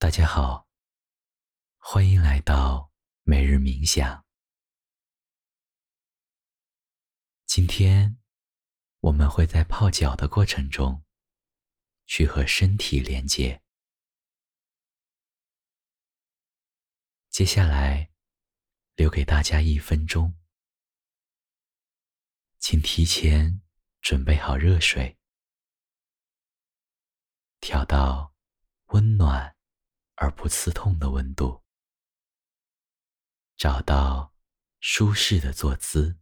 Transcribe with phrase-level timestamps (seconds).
[0.00, 0.66] 大家好，
[1.76, 2.90] 欢迎来到
[3.22, 4.24] 每日冥想。
[7.44, 8.18] 今天
[9.00, 11.04] 我们会在泡脚的过程中，
[12.06, 13.62] 去和身体连接。
[17.28, 18.10] 接下来
[18.94, 20.34] 留给大家一分钟，
[22.58, 23.60] 请提前
[24.00, 25.18] 准备好热水，
[27.60, 28.34] 调到
[28.86, 29.54] 温暖。
[30.20, 31.62] 而不刺痛的温度，
[33.56, 34.34] 找到
[34.78, 36.19] 舒适的坐姿。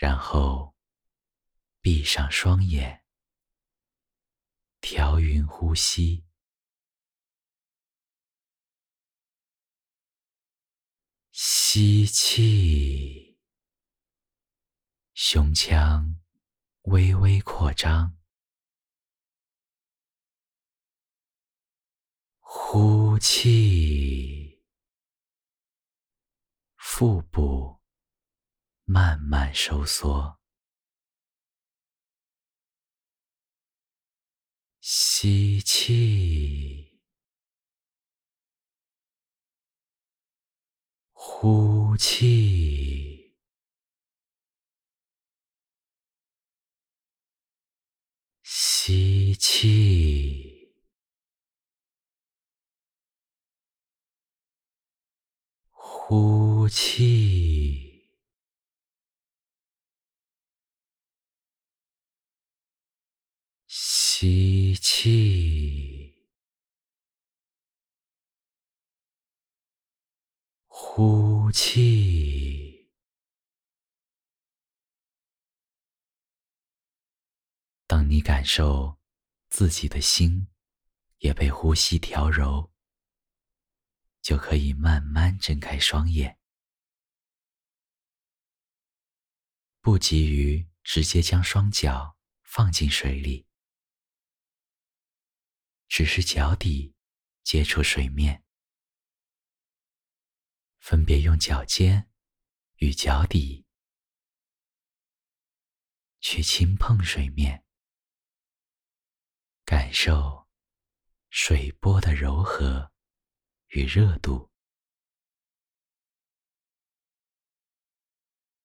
[0.00, 0.74] 然后，
[1.82, 3.04] 闭上双眼，
[4.80, 6.24] 调匀呼吸，
[11.32, 13.38] 吸气，
[15.12, 16.18] 胸腔
[16.84, 18.16] 微微扩张；
[22.38, 24.64] 呼气，
[26.78, 27.79] 腹部。
[28.92, 30.40] 慢慢收缩，
[34.80, 37.00] 吸气，
[41.12, 43.36] 呼气，
[48.42, 50.74] 吸气，
[55.70, 57.89] 呼气。
[64.22, 66.28] 吸气，
[70.66, 72.90] 呼气。
[77.86, 78.98] 当你感受
[79.48, 80.48] 自己的心
[81.20, 82.70] 也被呼吸调柔，
[84.20, 86.38] 就可以慢慢睁开双眼，
[89.80, 93.49] 不急于直接将双脚放进水里。
[95.90, 96.94] 只是脚底
[97.42, 98.44] 接触水面，
[100.78, 102.08] 分别用脚尖
[102.76, 103.66] 与脚底
[106.20, 107.66] 去轻碰水面，
[109.64, 110.48] 感受
[111.28, 112.92] 水波的柔和
[113.70, 114.48] 与热度。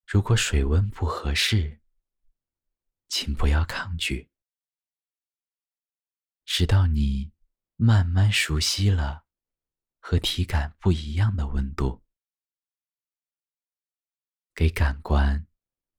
[0.06, 1.82] 如果水温不合适，
[3.10, 4.30] 请不要抗拒。
[6.46, 7.34] 直到你
[7.76, 9.26] 慢慢熟悉了
[10.00, 12.04] 和体感不一样的温度，
[14.54, 15.48] 给感官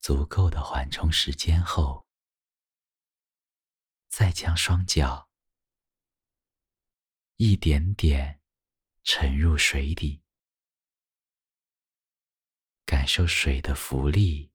[0.01, 2.07] 足够的缓冲时间后，
[4.09, 5.29] 再将双脚
[7.37, 8.41] 一点点
[9.03, 10.23] 沉入水底，
[12.85, 14.53] 感受水的浮力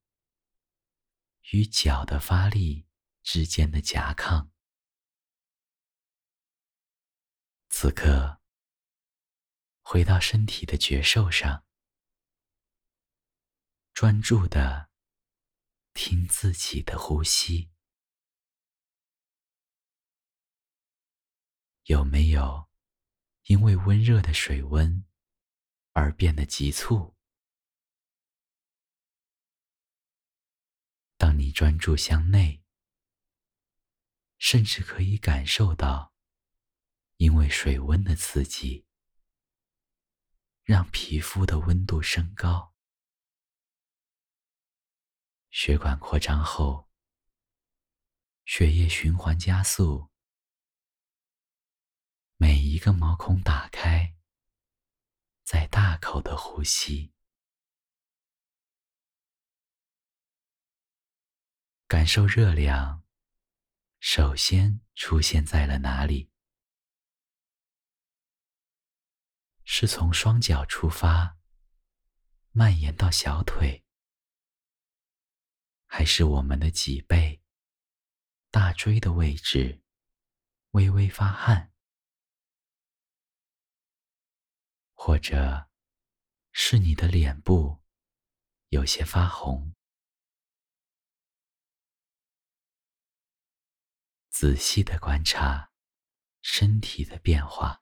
[1.51, 2.87] 与脚的发力
[3.21, 4.50] 之间的夹抗。
[7.73, 8.39] 此刻，
[9.81, 11.65] 回到身体的觉受上，
[13.93, 14.91] 专注的
[15.93, 17.71] 听自己的呼吸，
[21.85, 22.69] 有没有
[23.45, 25.03] 因为温热的水温
[25.93, 27.15] 而变得急促？
[31.17, 32.63] 当你专注向内，
[34.37, 36.10] 甚至可以感受到。
[37.21, 38.83] 因为水温的刺激，
[40.63, 42.73] 让皮肤的温度升高，
[45.51, 46.89] 血管扩张后，
[48.45, 50.09] 血液循环加速，
[52.37, 54.15] 每一个毛孔打开
[55.43, 57.13] 在大口的呼吸，
[61.87, 63.03] 感受热量
[63.99, 66.30] 首先出现在了哪里？
[69.73, 71.37] 是从双脚出发，
[72.51, 73.85] 蔓延到小腿，
[75.85, 77.41] 还是我们的脊背、
[78.49, 79.81] 大椎的位置
[80.71, 81.71] 微微发汗，
[84.93, 85.69] 或者
[86.51, 87.81] 是你的脸部
[88.67, 89.73] 有些发红？
[94.29, 95.71] 仔细的观察
[96.41, 97.80] 身体的变化。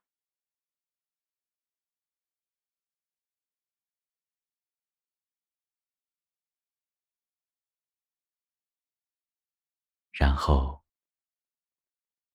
[10.20, 10.84] 然后，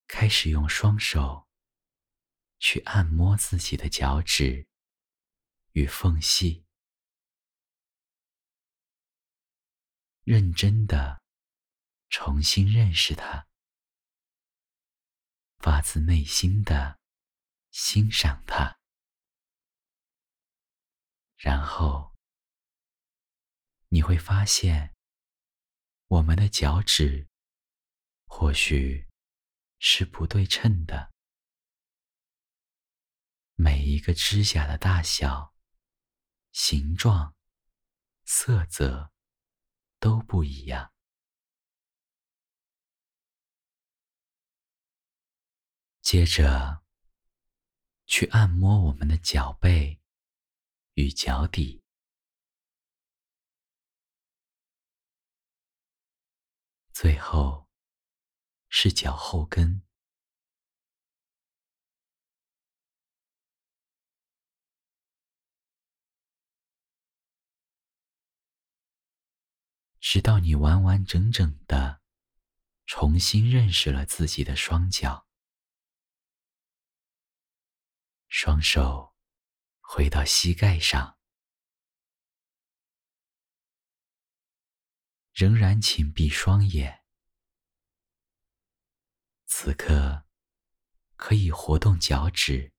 [0.07, 1.47] 开始用双手
[2.59, 4.67] 去按摩自己的脚趾
[5.73, 6.65] 与缝隙，
[10.23, 11.23] 认真的
[12.09, 13.47] 重新认识它，
[15.59, 16.99] 发自内心的
[17.71, 18.79] 欣赏它，
[21.37, 22.17] 然后
[23.89, 24.97] 你会发现，
[26.07, 27.29] 我们的脚趾。
[28.37, 29.07] 或许
[29.79, 31.13] 是不对称的，
[33.55, 35.55] 每一个指甲的大小、
[36.51, 37.37] 形状、
[38.25, 39.13] 色泽
[40.01, 40.93] 都不一样。
[46.03, 46.83] 接着，
[48.05, 50.03] 去按摩我们的脚背
[50.95, 51.85] 与脚底，
[56.93, 57.64] 最后。
[58.77, 59.83] 是脚后跟，
[70.01, 72.03] 直到你完完整整的
[72.85, 75.29] 重新认识了自己的双脚，
[78.27, 79.15] 双手
[79.81, 81.17] 回到膝盖上，
[85.33, 87.04] 仍然请闭双眼。
[89.57, 90.25] 此刻，
[91.15, 92.73] 可以活动脚趾、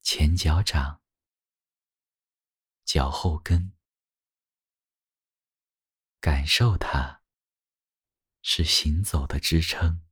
[0.00, 1.02] 前脚掌、
[2.84, 3.76] 脚后跟，
[6.20, 7.20] 感受它
[8.42, 10.06] 是行走的支撑，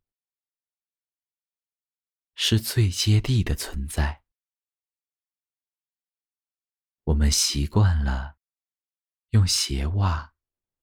[2.35, 4.25] 是最接地的存在。
[7.05, 8.39] 我们习惯了
[9.31, 10.35] 用鞋袜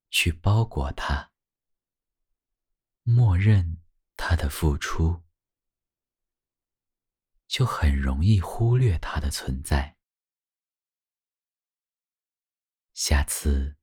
[0.10, 1.31] 去包裹它，
[3.12, 3.80] 默认。
[4.24, 5.24] 他的付出，
[7.48, 9.98] 就很容易忽略他的存在。
[12.94, 13.78] 下次，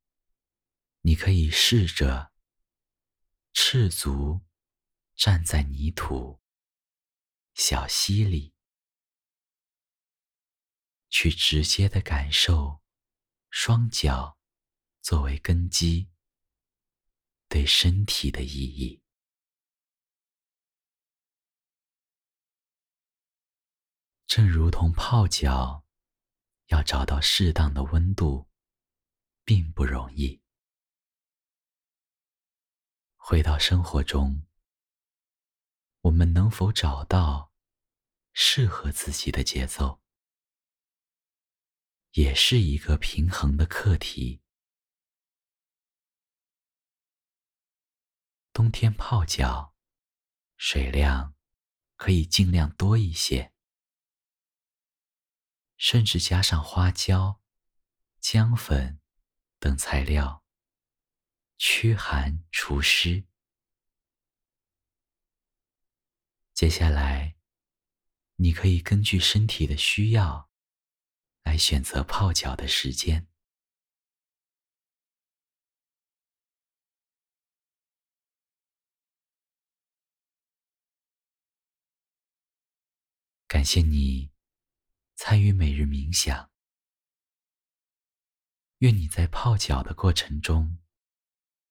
[1.00, 2.32] 你可以试着
[3.52, 4.46] 赤足
[5.16, 6.40] 站在泥土、
[7.54, 8.54] 小溪里，
[11.10, 12.80] 去直接的感受
[13.50, 14.38] 双脚
[15.00, 16.12] 作为根基
[17.48, 18.97] 对身体的意义。
[24.28, 25.86] 正如同泡脚，
[26.66, 28.46] 要找到适当的温度，
[29.42, 30.42] 并不容易。
[33.16, 34.46] 回到生活中，
[36.02, 37.54] 我们能否找到
[38.34, 40.02] 适合自己的节奏，
[42.12, 44.42] 也是一个平衡的课题。
[48.52, 49.74] 冬天泡脚，
[50.58, 51.34] 水量
[51.96, 53.54] 可以尽量多一些。
[55.78, 57.40] 甚至加上花椒、
[58.20, 59.00] 姜粉
[59.60, 60.44] 等材料，
[61.56, 63.24] 驱寒除湿。
[66.52, 67.36] 接下来，
[68.36, 70.50] 你可以根据身体的需要
[71.44, 73.28] 来选择泡脚的时间。
[83.46, 84.37] 感谢你。
[85.20, 86.48] 参与每日冥想，
[88.78, 90.78] 愿你在泡脚的过程中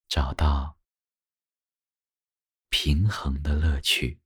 [0.06, 0.78] 找到
[2.68, 4.20] 平衡的乐趣。